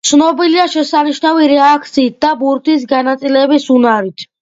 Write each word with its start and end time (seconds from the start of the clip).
ცნობილია 0.09 0.63
შესანიშნავი 0.75 1.51
რეაქციით 1.53 2.17
და 2.27 2.35
ბურთის 2.43 2.91
განაწილების 2.97 3.73
უნარით. 3.81 4.31